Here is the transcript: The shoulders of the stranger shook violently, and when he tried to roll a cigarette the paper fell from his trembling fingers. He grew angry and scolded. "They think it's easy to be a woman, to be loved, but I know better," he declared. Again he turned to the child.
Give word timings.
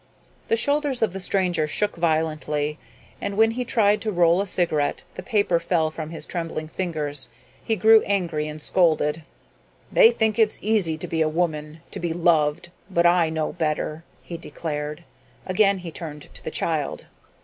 The 0.47 0.55
shoulders 0.57 1.03
of 1.03 1.13
the 1.13 1.19
stranger 1.19 1.67
shook 1.67 1.95
violently, 1.95 2.79
and 3.21 3.37
when 3.37 3.51
he 3.51 3.63
tried 3.63 4.01
to 4.01 4.11
roll 4.11 4.41
a 4.41 4.47
cigarette 4.47 5.03
the 5.13 5.21
paper 5.21 5.59
fell 5.59 5.91
from 5.91 6.09
his 6.09 6.25
trembling 6.25 6.69
fingers. 6.69 7.29
He 7.63 7.75
grew 7.75 8.01
angry 8.05 8.47
and 8.47 8.59
scolded. 8.59 9.21
"They 9.91 10.09
think 10.09 10.39
it's 10.39 10.57
easy 10.59 10.97
to 10.97 11.07
be 11.07 11.21
a 11.21 11.29
woman, 11.29 11.81
to 11.91 11.99
be 11.99 12.13
loved, 12.13 12.71
but 12.89 13.05
I 13.05 13.29
know 13.29 13.53
better," 13.53 14.03
he 14.23 14.37
declared. 14.37 15.03
Again 15.45 15.77
he 15.77 15.91
turned 15.91 16.33
to 16.33 16.43
the 16.43 16.49
child. 16.49 17.05